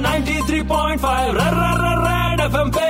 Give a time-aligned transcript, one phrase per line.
[0.00, 2.89] 93.5 red FM पे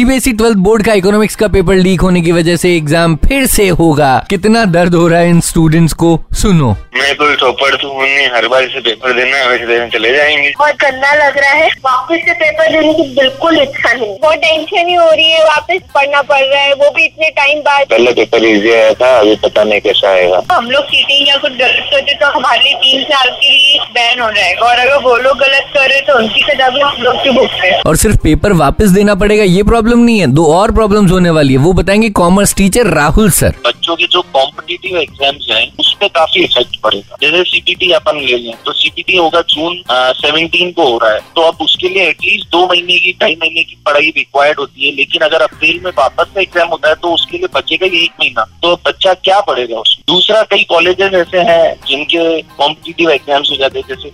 [0.00, 3.66] CBSE twelfth board का economics का पेपर लीक होने की वजह से एग्ज़ाम फिर से
[3.80, 6.08] होगा। कितना दर्द हो रहा है इन स्टूडेंट्स को?
[6.40, 9.88] सुनो। मैं कोई टॉपर तो हूँ नहीं हर बार से पेपर देना है वैसे देने
[9.90, 14.16] चले जाएँगे। बहुत गंदा लग रहा है। वापस से पेपर देने की बिल्कुल इच्छा नहीं।
[14.22, 17.60] बहुत टेंशन ही हो रही है वापस पढ़ना पड़ रहा है वो भी इतने टाइम
[17.60, 21.36] बाद। पहले पेपर इजी आया था अभी पता नहीं कैसा आएगा। हम लोग चीटिंग या
[21.36, 23.49] कुछ गलत करते तो हमारे लिए तीन साल के
[23.88, 27.02] बैन हो जाएगा। और अगर वो लोग गलत कर रहे तो उनकी सजा भी हम
[27.02, 30.46] लोग की बुक है। और सिर्फ़ पेपर वापस देना पड़ेगा ये प्रॉब्लम नहीं है दो
[30.54, 33.54] और प्रॉब्लम होने वाली है। वो बताएँगे कॉमर्स टीचर राहुल सर
[33.90, 38.36] बच्चों के जो कॉम्पिटिटिव एग्ज़ाम्स हैं, उस पर काफ़ी इफ़ेक्ट पड़ेगा। जैसे सीपीटी अपन ले
[38.36, 39.82] लें तो सीपीटी होगा जून
[40.16, 43.62] सेवनटीन को हो रहा है। तो अब उसके लिए एटलीस्ट दो महीने की, ढाई महीने
[43.62, 47.12] की पढ़ाई रिक्वायर्ड होती है, लेकिन अगर अप्रैल में वापस से एग्ज़ाम होता है तो
[47.14, 50.04] उसके लिए बचेगा ही एक महीना। तो बच्चा क्या पढ़ेगा उसमें?
[50.08, 54.08] दूसरा, कई कॉलेजेस ऐसे हैं, जिनके कॉम्पिटेटिव एग्ज़ाम्स हो जाते हैं, जैसे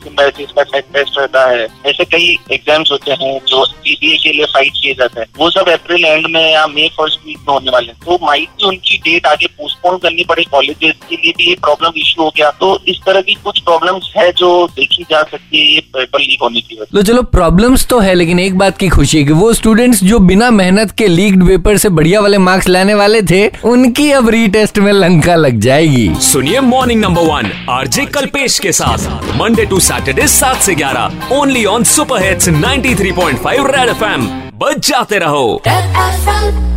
[0.47, 4.73] का सेट टेस्ट रहता है। ऐसे कई एग्ज़ाम्स होते हैं, जो सीबीए के लिए फाइट
[4.73, 7.87] किए जाते हैं। वो सब अप्रैल एंड में या मई फ़र्स्ट वीक में होने वाले
[7.87, 11.55] हैं। तो माइक भी उनकी डेट आगे पोस्टपोन करनी पड़े कॉलेजेस के लिए भी ये
[11.55, 15.59] प्रॉब्लम इश्यू हो गया। तो इस तरह की कुछ प्रॉब्लम्स है जो देखी जा सकती
[15.59, 18.79] है ये पेपर लीक होने की वजह तो चलो प्रॉब्लम्स तो है लेकिन एक बात
[18.79, 22.39] की खुशी है कि वो स्टूडेंट्स जो बिना मेहनत के लीक्ड पेपर से बढ़िया वाले
[22.39, 27.67] मार्क्स लाने वाले थे उनकी अब रीटेस्ट में लंका लग जाएगी। सुनिए morning number one
[27.71, 28.99] RJ Kalpesh के साथ।
[29.37, 34.27] मंडे टू सैटरडे सात से ग्यारह। Only on super hits 93.5 red FM
[34.59, 36.76] बच जाते रहो। Red FM 93.5